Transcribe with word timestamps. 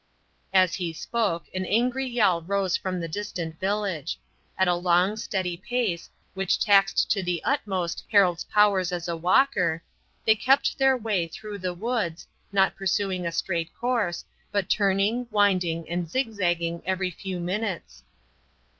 As 0.51 0.73
he 0.73 0.93
spoke 0.93 1.45
an 1.53 1.63
angry 1.63 2.07
yell 2.07 2.41
rose 2.41 2.75
from 2.75 2.99
the 2.99 3.07
distant 3.07 3.59
village. 3.59 4.19
At 4.57 4.67
a 4.67 4.73
long, 4.73 5.15
steady 5.15 5.55
pace, 5.55 6.09
which 6.33 6.59
taxed 6.59 7.11
to 7.11 7.21
the 7.21 7.39
utmost 7.43 8.05
Harold's 8.11 8.43
powers 8.45 8.91
as 8.91 9.07
a 9.07 9.15
walker, 9.15 9.83
they 10.25 10.33
kept 10.33 10.79
their 10.79 10.97
way 10.97 11.27
through 11.27 11.59
the 11.59 11.75
woods, 11.75 12.25
not 12.51 12.75
pursuing 12.75 13.27
a 13.27 13.31
straight 13.31 13.69
course, 13.75 14.25
but 14.51 14.71
turning, 14.71 15.27
winding, 15.29 15.87
and 15.87 16.09
zigzagging 16.09 16.81
every 16.83 17.11
few 17.11 17.39
minutes. 17.39 18.01